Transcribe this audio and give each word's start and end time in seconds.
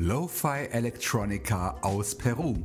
Lo-Fi 0.00 0.68
Electronica 0.70 1.76
aus 1.82 2.14
Peru. 2.14 2.56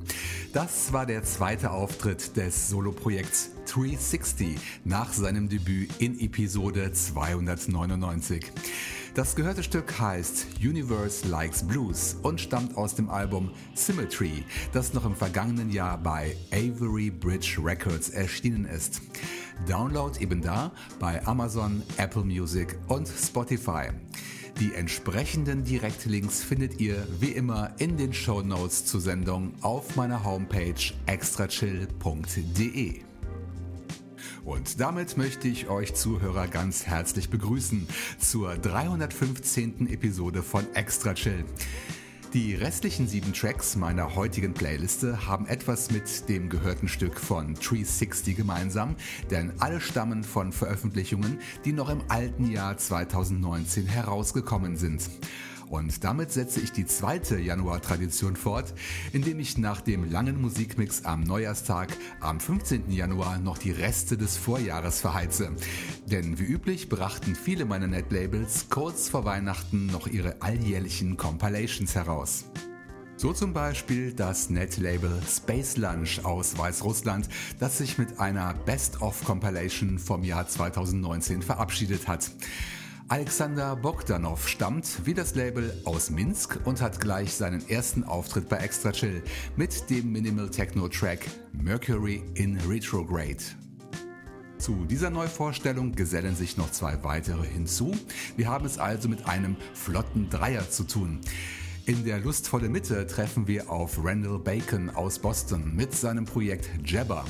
Das 0.54 0.94
war 0.94 1.08
der 1.08 1.24
zweite 1.24 1.72
Auftritt 1.72 2.38
des 2.38 2.70
Soloprojekts 2.70 3.50
360 3.66 4.56
nach 4.86 5.12
seinem 5.12 5.50
Debüt 5.50 5.90
in 5.98 6.20
Episode 6.20 6.92
299. 6.92 8.52
Das 9.16 9.36
gehörte 9.36 9.64
Stück 9.64 10.00
heißt 10.00 10.46
Universe 10.62 11.28
Likes 11.28 11.64
Blues 11.64 12.18
und 12.22 12.40
stammt 12.40 12.78
aus 12.78 12.94
dem 12.94 13.10
Album 13.10 13.50
Symmetry, 13.74 14.46
das 14.72 14.94
noch 14.94 15.06
im 15.06 15.16
vergangenen 15.16 15.72
Jahr 15.72 15.98
bei 15.98 16.38
Avery 16.52 17.10
Bridge 17.10 17.58
Records 17.60 18.10
erschienen 18.10 18.66
ist. 18.66 19.02
Download 19.68 20.20
eben 20.22 20.40
da 20.40 20.72
bei 21.00 21.26
Amazon, 21.26 21.82
Apple 21.98 22.26
Music 22.26 22.78
und 22.90 23.08
Spotify. 23.08 23.90
Die 24.60 24.74
entsprechenden 24.76 25.64
Direktlinks 25.64 26.44
findet 26.44 26.80
ihr 26.80 27.08
wie 27.20 27.32
immer 27.32 27.72
in 27.80 27.98
den 27.98 28.14
Show 28.14 28.42
Notes 28.42 28.86
zur 28.86 29.02
Sendung 29.02 29.54
auf 29.62 29.96
meiner 29.96 30.24
Homepage 30.24 30.76
extrachill.de. 31.08 33.02
Und 34.46 34.80
damit 34.80 35.18
möchte 35.18 35.48
ich 35.48 35.70
euch 35.70 35.96
Zuhörer 35.96 36.48
ganz 36.48 36.86
herzlich 36.86 37.30
begrüßen 37.30 37.88
zur 38.20 38.56
315. 38.56 39.88
Episode 39.88 40.44
von 40.44 40.66
Extra 40.76 41.14
Chill. 41.14 41.46
Die 42.34 42.56
restlichen 42.56 43.08
sieben 43.08 43.32
Tracks 43.32 43.76
meiner 43.76 44.16
heutigen 44.16 44.56
Playliste 44.56 45.28
haben 45.28 45.46
etwas 45.46 45.92
mit 45.92 46.28
dem 46.30 46.50
gehörten 46.50 46.88
Stück 46.88 47.20
von 47.20 47.54
360 47.54 48.36
gemeinsam, 48.36 48.96
denn 49.30 49.54
alle 49.60 49.80
stammen 49.80 50.24
von 50.24 50.52
Veröffentlichungen, 50.52 51.38
die 51.64 51.74
noch 51.74 51.90
im 51.90 52.02
alten 52.08 52.50
Jahr 52.50 52.76
2019 52.76 53.86
herausgekommen 53.86 54.78
sind. 54.78 55.12
Und 55.70 56.04
damit 56.04 56.32
setze 56.32 56.60
ich 56.60 56.72
die 56.72 56.86
zweite 56.86 57.40
Januar-Tradition 57.40 58.36
fort, 58.36 58.74
indem 59.12 59.40
ich 59.40 59.58
nach 59.58 59.82
dem 59.82 60.10
langen 60.10 60.42
Musikmix 60.42 61.06
am 61.06 61.22
Neujahrstag 61.22 61.96
am 62.20 62.40
15. 62.40 62.92
Januar 62.92 63.40
noch 63.40 63.58
die 63.58 63.72
Reste 63.72 64.18
des 64.18 64.38
Vorjahres 64.38 65.02
verheize. 65.02 65.52
Denn 66.06 66.40
wie 66.40 66.44
üblich 66.44 66.90
brachten 66.90 67.36
viele 67.36 67.66
meiner 67.66 67.88
Netlabels 67.88 68.68
kurz 68.70 69.10
vor 69.10 69.26
Weihnachten 69.26 69.88
noch 69.88 70.08
ihre 70.08 70.42
alljährlichen 70.42 71.18
Compilations 71.18 71.96
heraus. 71.96 72.46
So 73.16 73.32
zum 73.32 73.54
Beispiel 73.54 74.12
das 74.12 74.50
Netlabel 74.50 75.22
Space 75.30 75.78
Lunch 75.78 76.26
aus 76.26 76.58
Weißrussland, 76.58 77.30
das 77.60 77.78
sich 77.78 77.98
mit 77.98 78.20
einer 78.20 78.54
Best-of 78.54 79.24
Compilation 79.24 80.00
vom 80.00 80.24
Jahr 80.24 80.48
2019 80.48 81.42
verabschiedet 81.42 82.08
hat. 82.08 82.32
Alexander 83.10 83.76
Bogdanov 83.76 84.48
stammt, 84.48 85.06
wie 85.06 85.14
das 85.14 85.36
Label, 85.36 85.74
aus 85.84 86.10
Minsk 86.10 86.60
und 86.64 86.82
hat 86.82 87.02
gleich 87.02 87.34
seinen 87.34 87.68
ersten 87.70 88.04
Auftritt 88.04 88.48
bei 88.48 88.58
Extra 88.58 88.92
Chill 88.92 89.22
mit 89.56 89.90
dem 89.90 90.12
Minimal 90.12 90.50
Techno 90.50 90.88
Track 90.88 91.28
Mercury 91.52 92.24
in 92.36 92.58
Retrograde. 92.62 93.44
Zu 94.58 94.86
dieser 94.86 95.10
Neuvorstellung 95.10 95.92
gesellen 95.94 96.36
sich 96.36 96.56
noch 96.56 96.72
zwei 96.72 97.04
weitere 97.04 97.46
hinzu. 97.46 97.94
Wir 98.38 98.48
haben 98.48 98.66
es 98.66 98.78
also 98.78 99.10
mit 99.10 99.28
einem 99.28 99.58
flotten 99.74 100.30
Dreier 100.30 100.70
zu 100.70 100.86
tun. 100.86 101.20
In 101.86 102.06
der 102.06 102.20
lustvolle 102.20 102.70
Mitte 102.70 103.06
treffen 103.08 103.46
wir 103.46 103.70
auf 103.70 104.00
Randall 104.02 104.40
Bacon 104.40 104.90
aus 104.90 105.20
Boston 105.20 105.76
mit 105.76 105.94
seinem 105.94 106.24
Projekt 106.24 106.70
Jabber. 106.86 107.26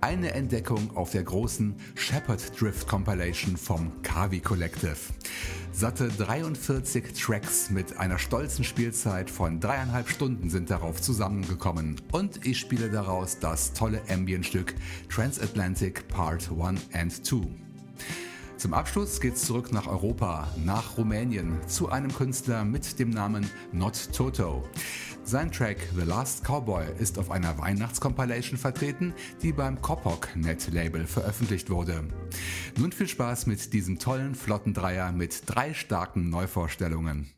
Eine 0.00 0.32
Entdeckung 0.32 0.96
auf 0.96 1.10
der 1.10 1.22
großen 1.22 1.74
Shepherd 1.96 2.58
Drift 2.58 2.88
Compilation 2.88 3.58
vom 3.58 4.00
Kavi 4.00 4.40
Collective. 4.40 4.96
Satte 5.72 6.08
43 6.08 7.12
Tracks 7.12 7.68
mit 7.68 7.98
einer 7.98 8.18
stolzen 8.18 8.64
Spielzeit 8.64 9.28
von 9.28 9.60
dreieinhalb 9.60 10.08
Stunden 10.08 10.48
sind 10.48 10.70
darauf 10.70 11.02
zusammengekommen 11.02 11.96
und 12.10 12.46
ich 12.46 12.58
spiele 12.58 12.88
daraus 12.88 13.38
das 13.38 13.74
tolle 13.74 14.00
Ambient-Stück 14.08 14.74
Transatlantic 15.10 16.08
Part 16.08 16.48
1 16.50 16.88
and 16.94 17.26
2. 17.26 17.36
Zum 18.60 18.74
Abschluss 18.74 19.22
geht's 19.22 19.46
zurück 19.46 19.72
nach 19.72 19.86
Europa, 19.86 20.46
nach 20.62 20.98
Rumänien, 20.98 21.66
zu 21.66 21.88
einem 21.88 22.14
Künstler 22.14 22.62
mit 22.62 22.98
dem 22.98 23.08
Namen 23.08 23.50
Not 23.72 24.12
Toto. 24.12 24.68
Sein 25.24 25.50
Track 25.50 25.78
The 25.96 26.04
Last 26.04 26.44
Cowboy 26.44 26.84
ist 26.98 27.18
auf 27.18 27.30
einer 27.30 27.56
Weihnachtscompilation 27.56 28.58
vertreten, 28.58 29.14
die 29.40 29.54
beim 29.54 29.80
Kopok 29.80 30.36
Net 30.36 30.70
Label 30.70 31.06
veröffentlicht 31.06 31.70
wurde. 31.70 32.04
Nun 32.76 32.92
viel 32.92 33.08
Spaß 33.08 33.46
mit 33.46 33.72
diesem 33.72 33.98
tollen 33.98 34.34
flotten 34.34 34.74
Dreier 34.74 35.10
mit 35.10 35.44
drei 35.46 35.72
starken 35.72 36.28
Neuvorstellungen. 36.28 37.30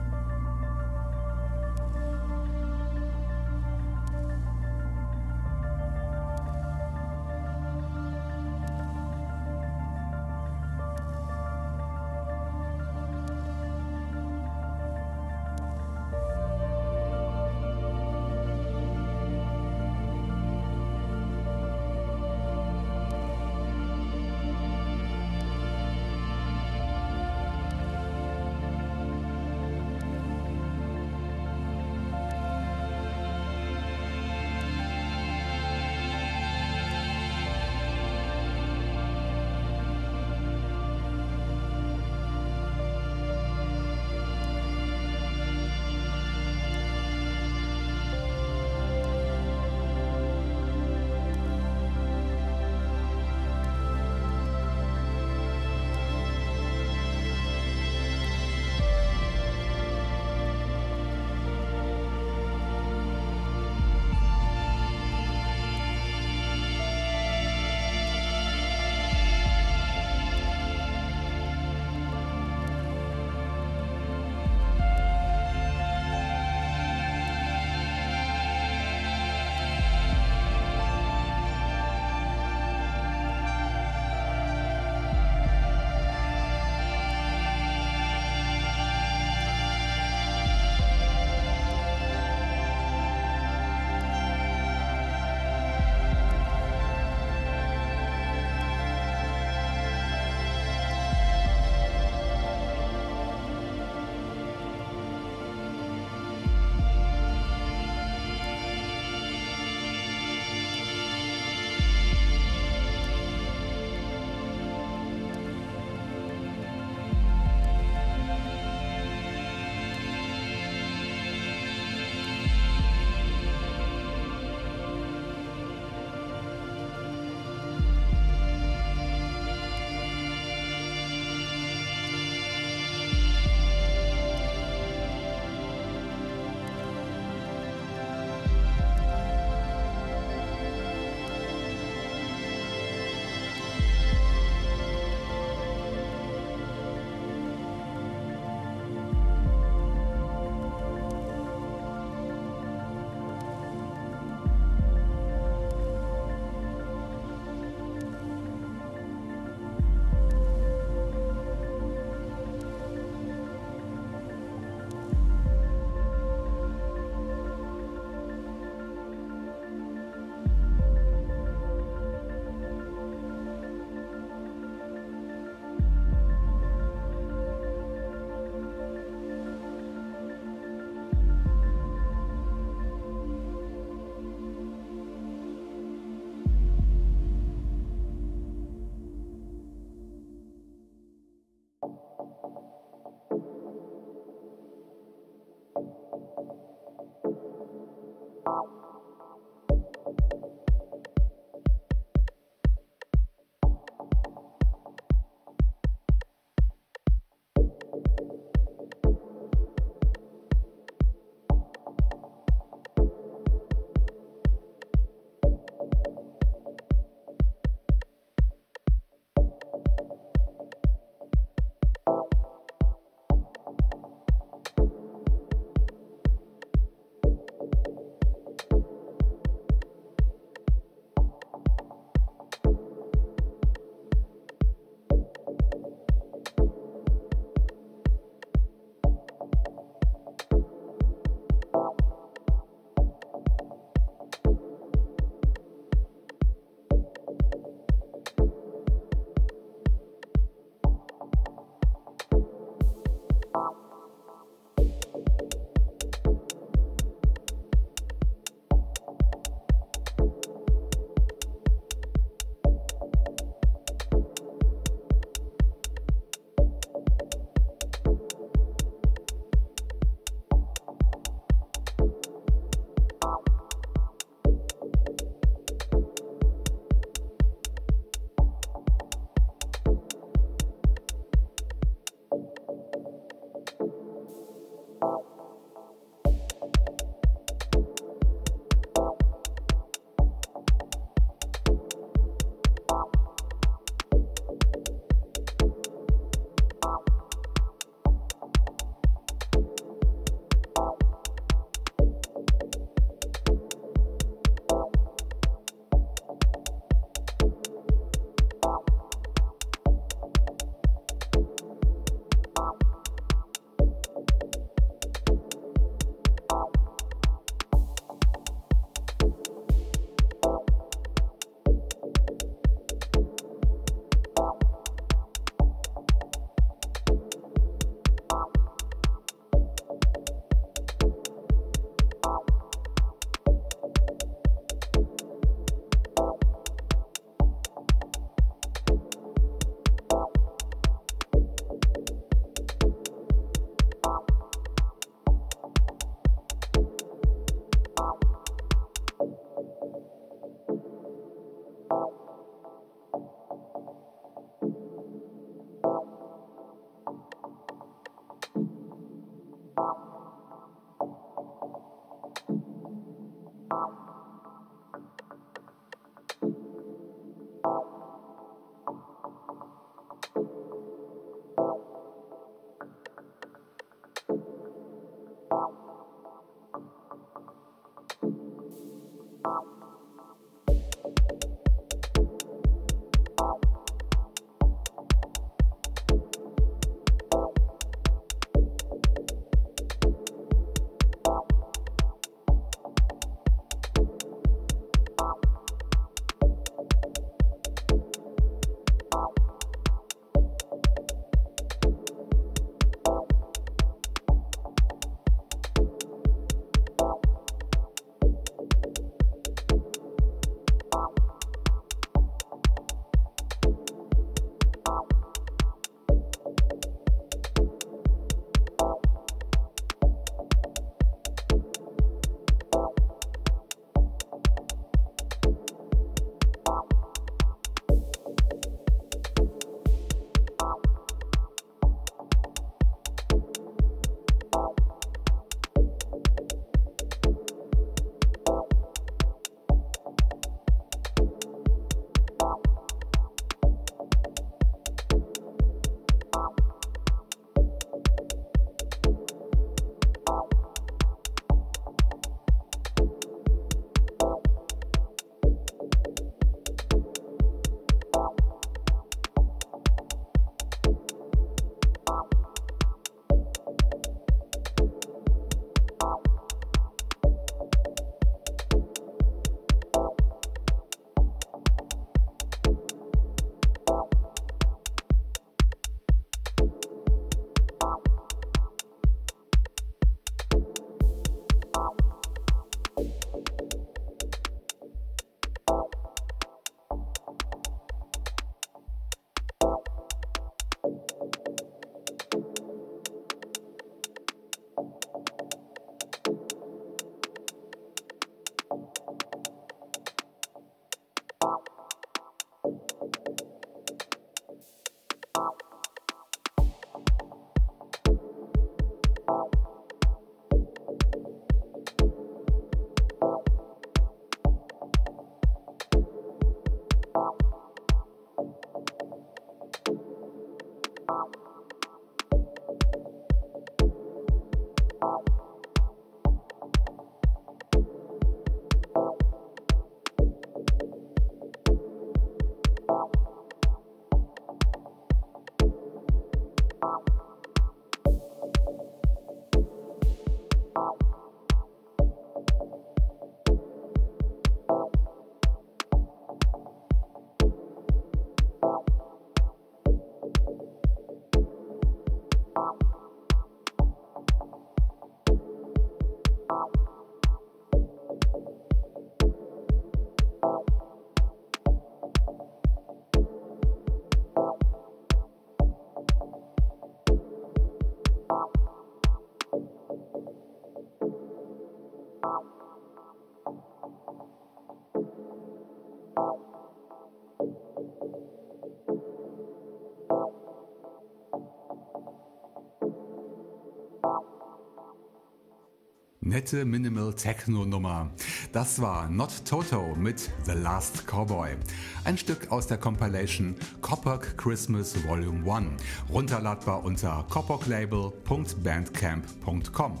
Nette 586.32 586.64
Minimal 586.64 587.12
Techno 587.12 587.66
Nummer. 587.66 588.10
Das 588.52 588.80
war 588.80 589.10
Not 589.10 589.44
Toto 589.44 589.94
mit 589.94 590.30
The 590.46 590.52
Last 590.52 591.06
Cowboy. 591.06 591.56
Ein 592.04 592.16
Stück 592.16 592.50
aus 592.50 592.66
der 592.66 592.78
Compilation 592.78 593.54
Coppock 593.82 594.38
Christmas 594.38 594.94
Volume 595.06 595.52
1. 595.52 595.82
Runterladbar 596.08 596.82
unter 596.84 597.26
coppocklabel.bandcamp.com. 597.28 600.00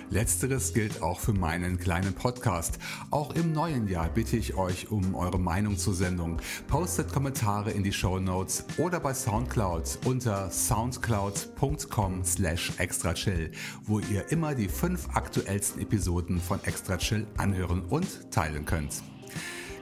Letzteres 0.09 0.73
gilt 0.73 1.01
auch 1.01 1.19
für 1.19 1.33
meinen 1.33 1.77
kleinen 1.77 2.13
Podcast. 2.13 2.79
Auch 3.11 3.35
im 3.35 3.51
neuen 3.51 3.87
Jahr 3.87 4.09
bitte 4.09 4.37
ich 4.37 4.55
euch 4.55 4.91
um 4.91 5.15
eure 5.15 5.39
Meinung 5.39 5.77
zur 5.77 5.93
Sendung. 5.93 6.37
Postet 6.67 7.11
Kommentare 7.11 7.71
in 7.71 7.83
die 7.83 7.91
Show 7.91 8.19
Notes 8.19 8.65
oder 8.77 8.99
bei 8.99 9.13
Soundcloud 9.13 9.99
unter 10.05 10.49
soundcloud.com 10.49 12.23
slash 12.23 12.73
extrachill, 12.77 13.51
wo 13.83 13.99
ihr 13.99 14.31
immer 14.31 14.55
die 14.55 14.67
fünf 14.67 15.09
aktuellsten 15.13 15.81
Episoden 15.81 16.39
von 16.39 16.63
Extra 16.63 16.97
Chill 16.97 17.27
anhören 17.37 17.81
und 17.83 18.31
teilen 18.31 18.65
könnt. 18.65 19.03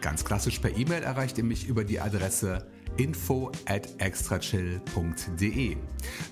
Ganz 0.01 0.25
klassisch 0.25 0.59
per 0.59 0.75
E-Mail 0.75 1.03
erreicht 1.03 1.37
ihr 1.37 1.45
mich 1.45 1.67
über 1.67 1.85
die 1.85 2.01
Adresse 2.01 2.67
info 2.97 3.51
at 3.65 3.89
extrachill.de. 3.99 5.77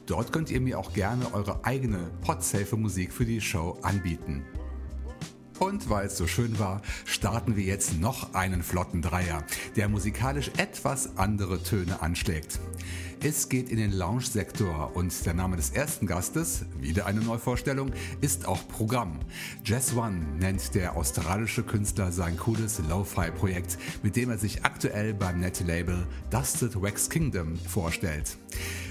Dort 0.05 0.33
könnt 0.33 0.51
ihr 0.51 0.61
mir 0.61 0.79
auch 0.79 0.93
gerne 0.93 1.33
eure 1.33 1.63
eigene 1.65 2.11
podsafe 2.21 2.77
Musik 2.77 3.13
für 3.13 3.25
die 3.25 3.41
Show 3.41 3.77
anbieten. 3.81 4.45
Und 5.59 5.89
weil 5.89 6.07
es 6.07 6.17
so 6.17 6.25
schön 6.25 6.57
war, 6.57 6.81
starten 7.05 7.55
wir 7.55 7.63
jetzt 7.63 7.99
noch 7.99 8.33
einen 8.33 8.63
flotten 8.63 9.03
Dreier, 9.03 9.43
der 9.75 9.89
musikalisch 9.89 10.49
etwas 10.57 11.17
andere 11.17 11.61
Töne 11.61 12.01
anschlägt. 12.01 12.59
Es 13.23 13.49
geht 13.49 13.69
in 13.69 13.77
den 13.77 13.91
Lounge-Sektor 13.91 14.95
und 14.95 15.27
der 15.27 15.35
Name 15.35 15.55
des 15.55 15.69
ersten 15.69 16.07
Gastes, 16.07 16.65
wieder 16.79 17.05
eine 17.05 17.19
Neuvorstellung, 17.19 17.91
ist 18.19 18.47
auch 18.47 18.67
Programm. 18.67 19.19
Jazz 19.63 19.93
One 19.93 20.25
nennt 20.39 20.73
der 20.73 20.95
australische 20.95 21.61
Künstler 21.61 22.11
sein 22.11 22.35
cooles 22.35 22.81
Lo-Fi-Projekt, 22.89 23.77
mit 24.01 24.15
dem 24.15 24.31
er 24.31 24.39
sich 24.39 24.65
aktuell 24.65 25.13
beim 25.13 25.39
Net-Label 25.39 26.07
Dusted 26.31 26.81
Wax 26.81 27.11
Kingdom 27.11 27.57
vorstellt. 27.57 28.37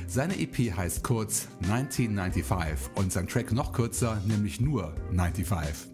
Seine 0.07 0.39
EP 0.39 0.77
heißt 0.77 1.03
kurz 1.03 1.49
1995 1.63 2.91
und 2.95 3.11
sein 3.11 3.27
Track 3.27 3.51
noch 3.51 3.73
kürzer, 3.73 4.23
nämlich 4.29 4.61
nur 4.61 4.95
95. 5.11 5.90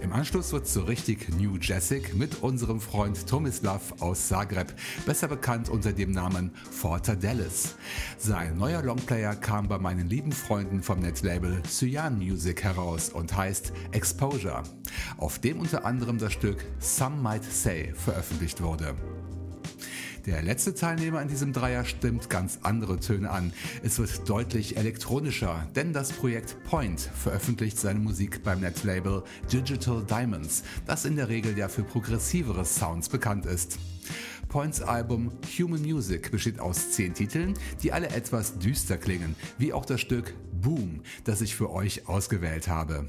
Im 0.00 0.12
Anschluss 0.12 0.52
wird 0.52 0.68
so 0.68 0.82
richtig 0.82 1.28
New 1.28 1.56
Jessic 1.56 2.14
mit 2.14 2.42
unserem 2.42 2.80
Freund 2.80 3.26
Tomislav 3.26 3.94
aus 3.98 4.28
Zagreb, 4.28 4.72
besser 5.06 5.26
bekannt 5.26 5.68
unter 5.68 5.92
dem 5.92 6.12
Namen 6.12 6.52
Forta 6.70 7.16
Dallas. 7.16 7.74
Sein 8.16 8.56
neuer 8.56 8.82
Longplayer 8.82 9.34
kam 9.34 9.66
bei 9.66 9.78
meinen 9.78 10.08
lieben 10.08 10.30
Freunden 10.30 10.82
vom 10.84 11.00
Netlabel 11.00 11.62
Cyan 11.64 12.16
Music 12.16 12.62
heraus 12.62 13.10
und 13.10 13.36
heißt 13.36 13.72
Exposure, 13.90 14.62
auf 15.16 15.40
dem 15.40 15.58
unter 15.58 15.84
anderem 15.84 16.18
das 16.18 16.32
Stück 16.32 16.64
Some 16.78 17.16
Might 17.16 17.44
Say 17.44 17.92
veröffentlicht 17.92 18.62
wurde. 18.62 18.94
Der 20.28 20.42
letzte 20.42 20.74
Teilnehmer 20.74 21.22
in 21.22 21.28
diesem 21.28 21.54
Dreier 21.54 21.86
stimmt 21.86 22.28
ganz 22.28 22.58
andere 22.62 23.00
Töne 23.00 23.30
an. 23.30 23.50
Es 23.82 23.98
wird 23.98 24.28
deutlich 24.28 24.76
elektronischer, 24.76 25.66
denn 25.74 25.94
das 25.94 26.12
Projekt 26.12 26.62
Point 26.64 27.00
veröffentlicht 27.00 27.78
seine 27.78 27.98
Musik 27.98 28.42
beim 28.42 28.60
Netlabel 28.60 29.22
Digital 29.50 30.04
Diamonds, 30.04 30.64
das 30.84 31.06
in 31.06 31.16
der 31.16 31.30
Regel 31.30 31.56
ja 31.56 31.70
für 31.70 31.82
progressivere 31.82 32.66
Sounds 32.66 33.08
bekannt 33.08 33.46
ist. 33.46 33.78
Points 34.48 34.82
Album 34.82 35.32
Human 35.58 35.80
Music 35.80 36.30
besteht 36.30 36.60
aus 36.60 36.90
zehn 36.90 37.14
Titeln, 37.14 37.54
die 37.82 37.92
alle 37.92 38.10
etwas 38.10 38.58
düster 38.58 38.98
klingen, 38.98 39.34
wie 39.56 39.72
auch 39.72 39.86
das 39.86 40.02
Stück 40.02 40.34
Boom, 40.52 41.00
das 41.24 41.40
ich 41.40 41.56
für 41.56 41.70
euch 41.70 42.06
ausgewählt 42.06 42.68
habe. 42.68 43.08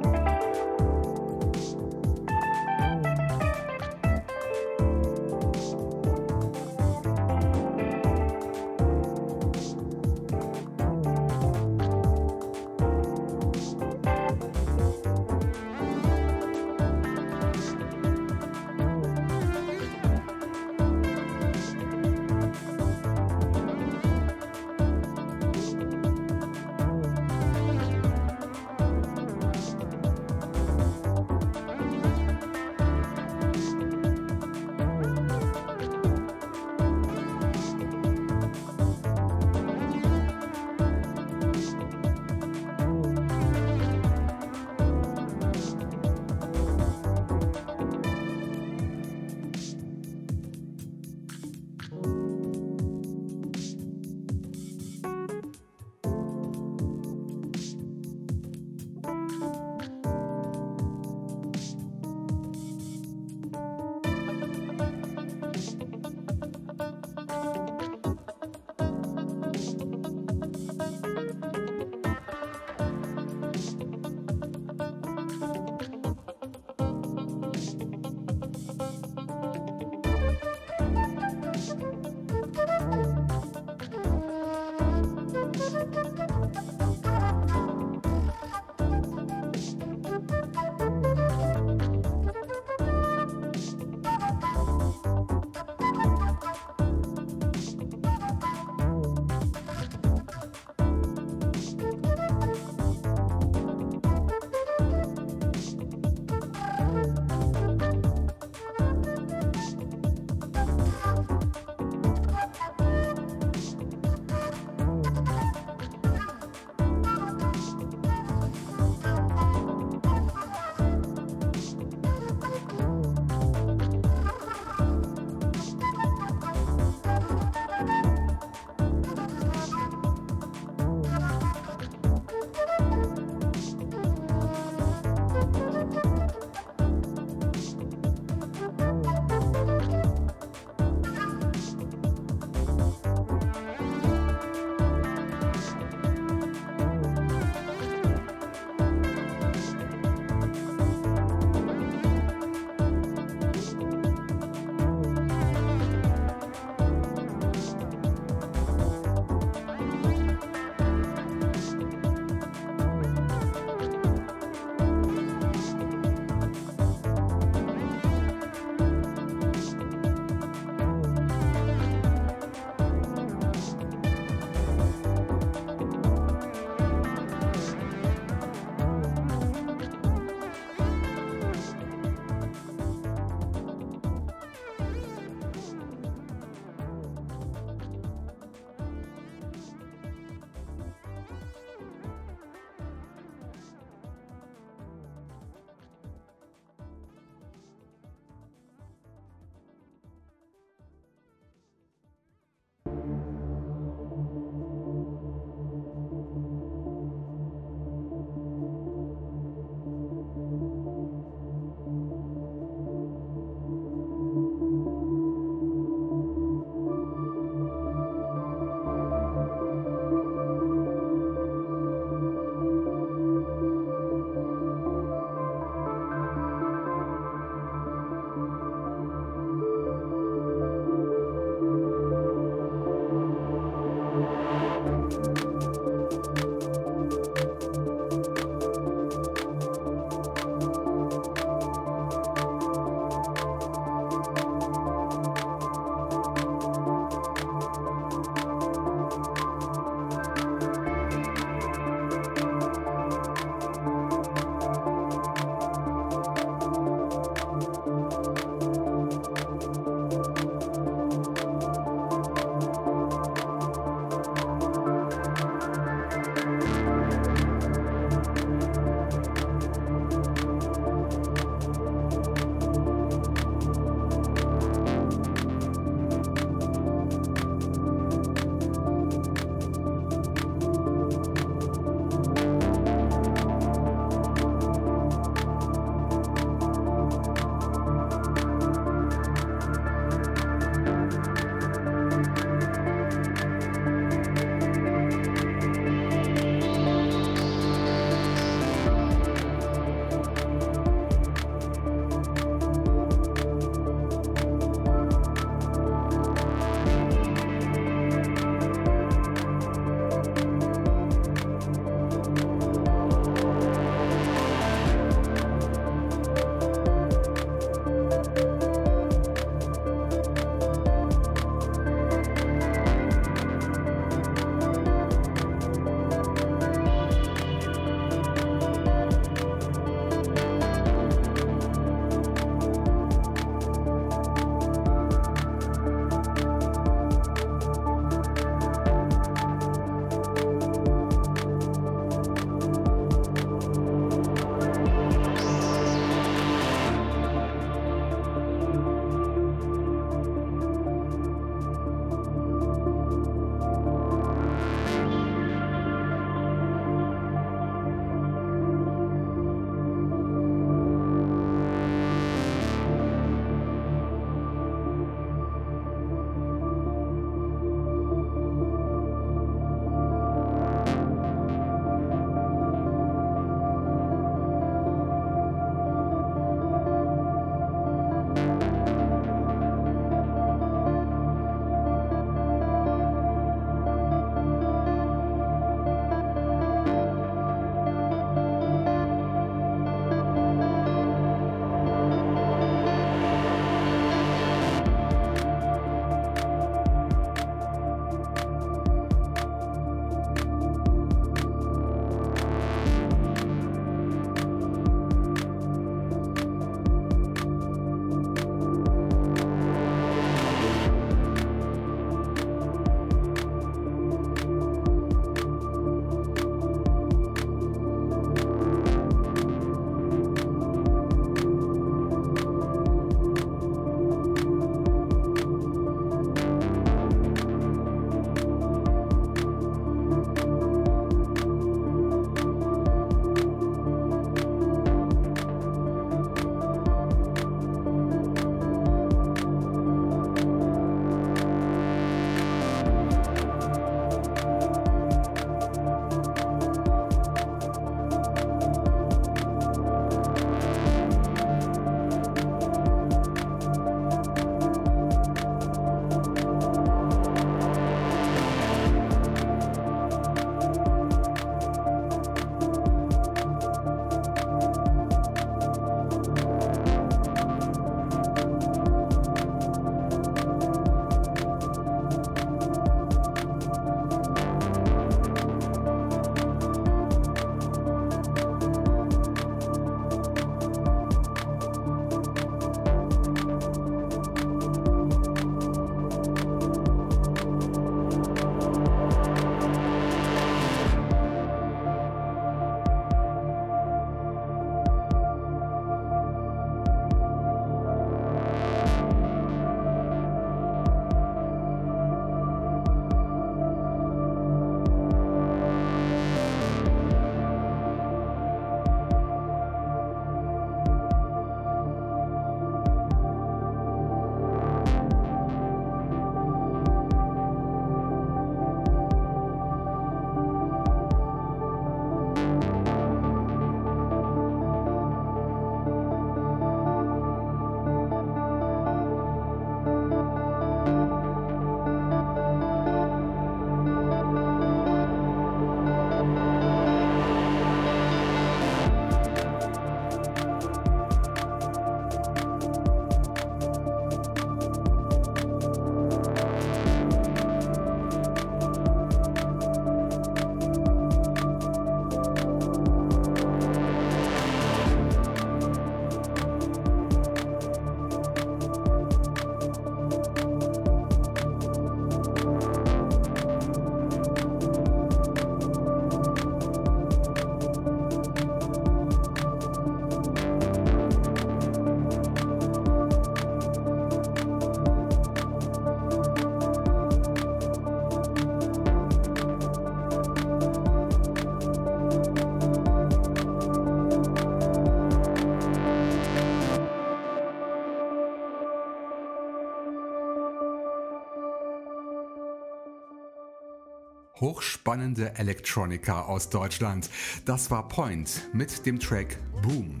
Hochspannende 594.96 595.36
Electronica 595.36 596.22
aus 596.22 596.48
Deutschland. 596.48 597.10
Das 597.44 597.70
war 597.70 597.86
Point 597.88 598.48
mit 598.54 598.86
dem 598.86 598.98
Track 598.98 599.36
Boom. 599.62 600.00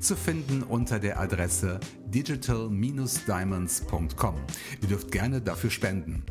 Zu 0.00 0.16
finden 0.16 0.64
unter 0.64 0.98
der 0.98 1.20
Adresse 1.20 1.78
digital-diamonds.com. 2.06 4.34
Ihr 4.80 4.88
dürft 4.88 5.12
gerne 5.12 5.40
dafür 5.40 5.70
spenden. 5.70 6.24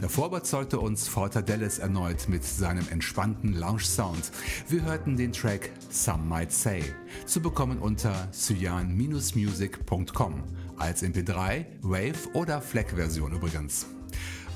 Davor 0.00 0.26
überzeugte 0.26 0.80
uns 0.80 1.06
Fortadelis 1.06 1.78
erneut 1.78 2.28
mit 2.28 2.42
seinem 2.44 2.88
entspannten 2.90 3.52
Lounge-Sound. 3.54 4.32
Wir 4.68 4.82
hörten 4.82 5.16
den 5.16 5.32
Track 5.32 5.70
Some 5.88 6.24
Might 6.24 6.50
Say, 6.52 6.82
zu 7.26 7.40
bekommen 7.40 7.78
unter 7.78 8.28
cyan-music.com 8.32 10.42
als 10.78 11.04
MP3, 11.04 11.66
Wave 11.82 12.34
oder 12.34 12.60
FLAC-Version 12.60 13.32
übrigens. 13.32 13.86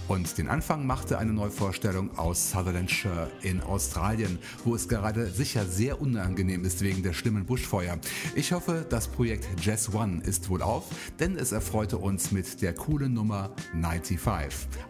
Und 0.09 0.39
den 0.39 0.49
Anfang 0.49 0.87
machte 0.87 1.19
eine 1.19 1.33
Neuvorstellung 1.33 2.17
aus 2.17 2.51
Sutherlandshire 2.51 3.29
in 3.43 3.61
Australien, 3.61 4.39
wo 4.65 4.75
es 4.75 4.89
gerade 4.89 5.27
sicher 5.27 5.65
sehr 5.65 6.01
unangenehm 6.01 6.65
ist 6.65 6.81
wegen 6.83 7.03
der 7.03 7.13
schlimmen 7.13 7.45
Buschfeuer. 7.45 7.99
Ich 8.35 8.53
hoffe, 8.53 8.87
das 8.89 9.09
Projekt 9.09 9.49
Jazz 9.61 9.93
One 9.93 10.23
ist 10.23 10.49
wohl 10.49 10.63
auf, 10.63 10.85
denn 11.19 11.37
es 11.37 11.53
erfreute 11.53 11.99
uns 11.99 12.31
mit 12.31 12.63
der 12.63 12.75
coolen 12.75 13.15
Nummer 13.15 13.51
95. 13.73 14.19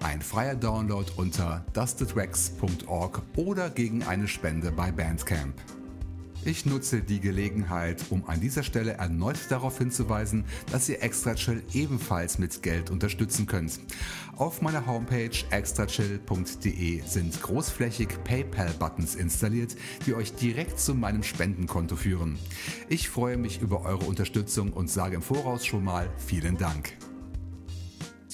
Ein 0.03 0.21
freier 0.21 0.55
Download 0.55 1.11
unter 1.17 1.65
dustedwax.org 1.73 3.23
oder 3.37 3.71
gegen 3.71 4.03
eine 4.03 4.29
Spende 4.29 4.71
bei 4.71 4.93
Bandcamp. 4.93 5.55
Ich 6.47 6.65
nutze 6.65 7.03
die 7.03 7.19
Gelegenheit, 7.19 8.05
um 8.11 8.25
an 8.29 8.41
dieser 8.41 8.63
Stelle 8.63 8.93
erneut 8.93 9.37
darauf 9.49 9.79
hinzuweisen, 9.79 10.45
dass 10.71 10.89
ihr 10.89 11.03
Extrachill 11.03 11.65
ebenfalls 11.73 12.39
mit 12.39 12.63
Geld 12.63 12.89
unterstützen 12.89 13.47
könnt. 13.47 13.81
Auf 14.37 14.63
meiner 14.63 14.87
Homepage 14.87 15.37
extrachill.de 15.51 17.03
sind 17.05 17.43
großflächig 17.43 18.23
PayPal-Buttons 18.23 19.17
installiert, 19.17 19.75
die 20.07 20.15
euch 20.15 20.37
direkt 20.37 20.79
zu 20.79 20.95
meinem 20.95 21.25
Spendenkonto 21.25 21.97
führen. 21.97 22.39
Ich 22.89 23.09
freue 23.09 23.39
mich 23.39 23.61
über 23.61 23.85
eure 23.85 24.05
Unterstützung 24.05 24.73
und 24.73 24.89
sage 24.89 25.17
im 25.17 25.23
Voraus 25.23 25.67
schon 25.67 25.83
mal 25.83 26.09
vielen 26.17 26.57
Dank. 26.57 26.93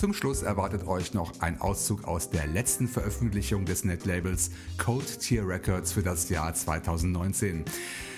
Zum 0.03 0.15
Schluss 0.15 0.43
erwartet 0.43 0.89
euch 0.89 1.15
noch 1.15 1.31
ein 1.39 1.61
Auszug 1.61 2.09
aus 2.09 2.29
der 2.29 2.49
letzten 2.49 2.89
Veröffentlichung 2.89 3.65
des 3.65 3.85
Netlabels 3.85 4.51
Code 4.77 5.07
Tier 5.07 5.47
Records 5.47 5.93
für 5.93 6.03
das 6.03 6.29
Jahr 6.29 6.53
2019. 6.53 7.65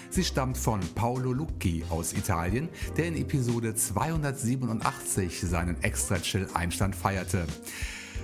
Sie 0.09 0.25
stammt 0.25 0.57
von 0.57 0.81
Paolo 0.95 1.35
Lucchi 1.35 1.85
aus 1.91 2.15
Italien, 2.15 2.71
der 2.97 3.09
in 3.09 3.17
Episode 3.17 3.75
287 3.75 5.43
seinen 5.43 5.77
Extra 5.83 6.19
Chill 6.21 6.49
Einstand 6.55 6.97
feierte. 6.97 7.47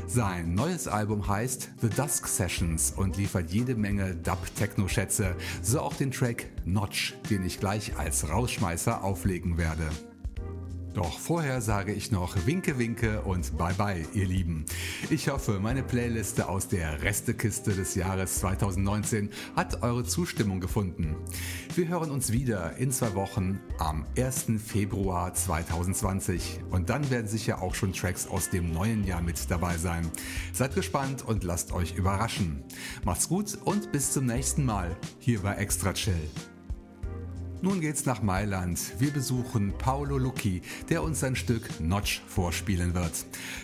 Sein 0.07 0.55
neues 0.55 0.89
Album 0.89 1.29
heißt 1.29 1.69
The 1.83 1.91
Dusk 1.91 2.29
Sessions 2.29 2.95
und 2.97 3.19
liefert 3.19 3.51
jede 3.51 3.75
Menge 3.75 4.15
Dub-Techno-Schätze, 4.15 5.37
so 5.61 5.81
auch 5.81 5.93
den 5.93 6.13
Track 6.13 6.47
Notch, 6.65 7.13
den 7.29 7.45
ich 7.45 7.61
gleich 7.61 7.99
als 7.99 8.27
Rausschmeißer 8.27 9.05
auflegen 9.05 9.59
werde. 9.59 9.91
Doch 10.95 11.21
vorher 11.21 11.61
sage 11.61 11.93
ich 11.93 12.11
noch 12.11 12.35
Winke 12.47 12.77
Winke 12.79 13.23
und 13.23 13.57
Bye 13.57 13.75
Bye, 13.75 14.07
ihr 14.13 14.27
Lieben. 14.27 14.65
Ich 15.09 15.29
hoffe, 15.29 15.61
meine 15.61 15.85
Playliste 15.85 16.49
aus 16.49 16.67
der 16.67 17.03
Restekiste 17.03 17.73
des 17.73 17.95
Jahres 17.95 18.41
2019 18.41 19.31
hat 19.55 19.85
eure 19.85 20.05
Zustimmung 20.05 20.59
gefunden. 20.59 21.15
Wir 21.77 21.87
hören 21.87 22.11
uns 22.11 22.33
wieder 22.33 22.77
in 22.77 22.91
zwei 22.91 23.15
Wochen 23.15 23.61
am 23.79 24.05
1. 24.19 24.47
Februar 24.67 25.33
2020 25.33 26.61
und 26.71 26.91
dann 26.91 27.09
werden 27.09 27.29
sicher 27.29 27.63
auch 27.63 27.77
schon 27.77 27.93
Tracks 27.93 28.27
aus 28.27 28.51
dem 28.51 28.73
neuen 28.73 29.05
Jahr 29.05 29.23
mit 29.23 29.49
dabei 29.49 29.77
sein. 29.77 30.11
Seid 30.53 30.75
gespannt 30.75 31.25
und 31.25 31.45
lasst 31.45 31.73
euch 31.73 31.95
überraschen. 31.95 32.65
Macht's 33.05 33.29
gut 33.29 33.57
und 33.65 33.93
bis 33.93 34.11
zum 34.11 34.27
nächsten 34.27 34.65
Mal 34.65 34.97
hier 35.21 35.41
bei 35.43 35.55
Extra 35.55 35.93
Chill. 35.93 36.19
Nun 37.63 37.81
geht's 37.81 38.05
nach 38.07 38.23
Mailand. 38.23 38.81
Wir 38.99 39.13
besuchen 39.13 39.75
Paolo 39.77 40.17
Lucchi, 40.17 40.63
der 40.89 41.03
uns 41.03 41.21
sein 41.21 41.37
Stück 41.37 41.79
Notch 41.81 42.23
vorspielen 42.27 42.95
wird. 42.95 43.13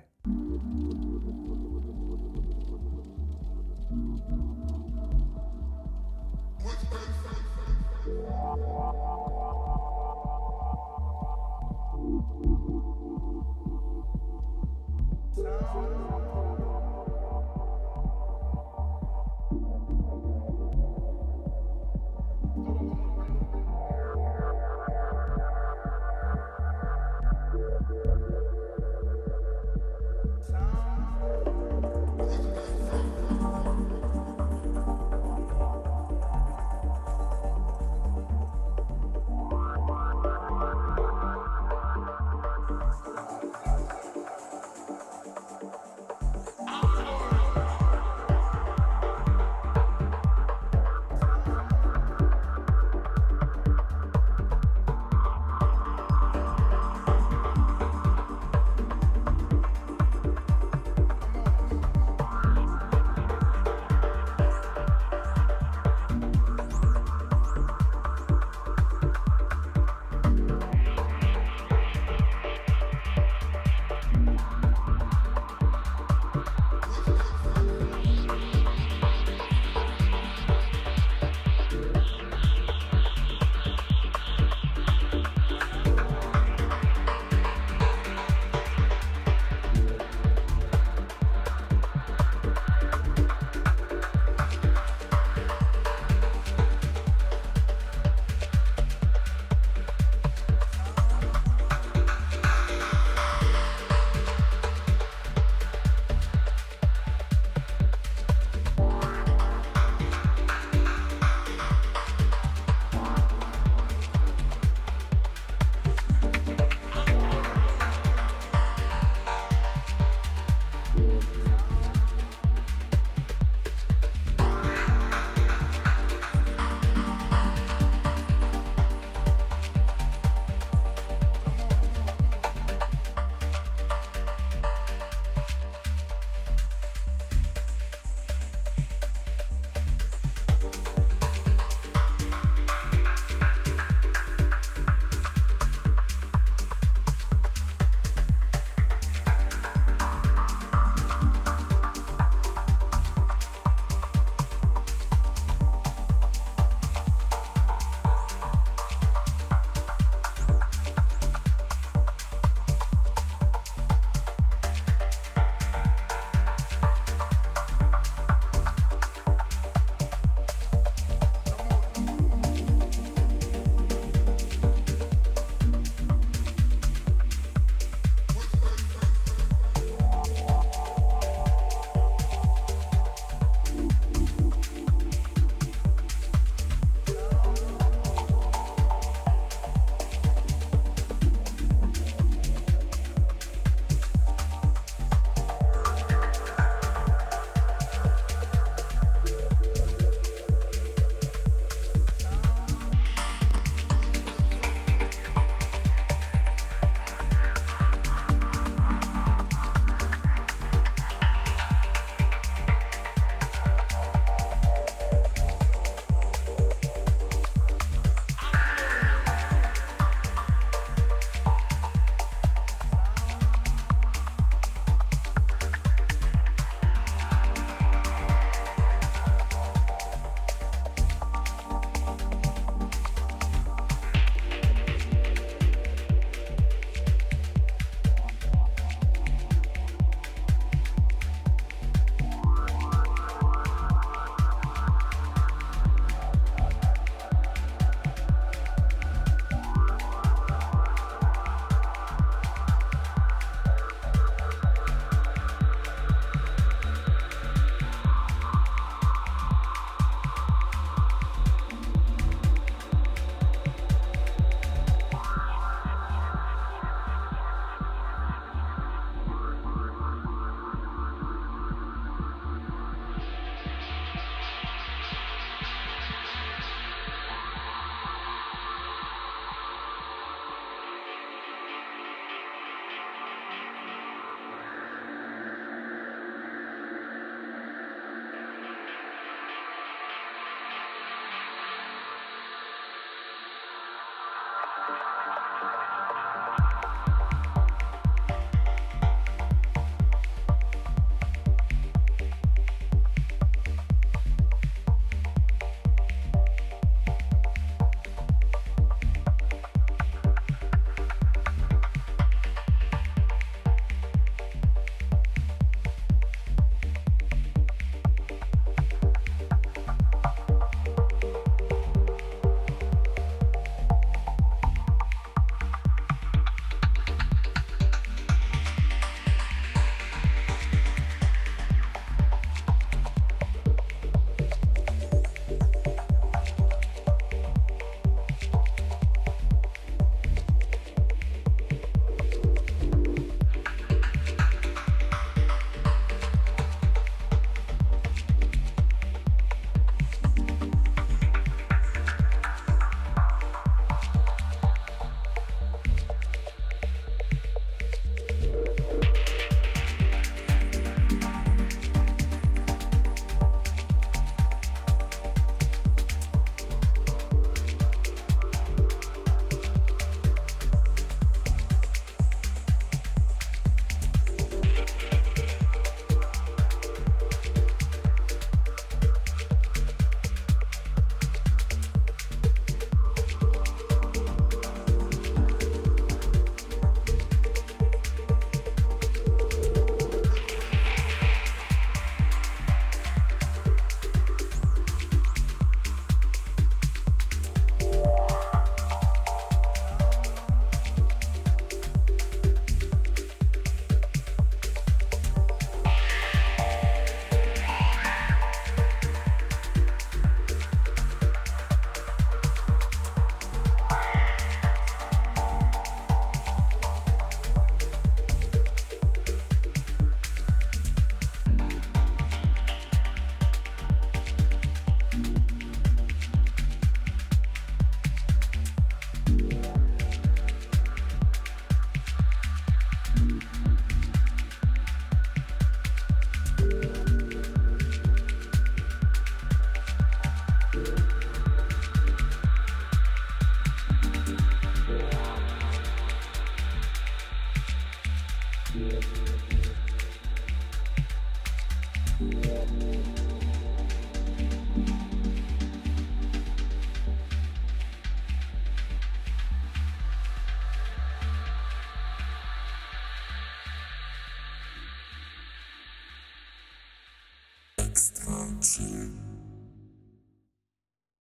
Sound. 15.37 16.00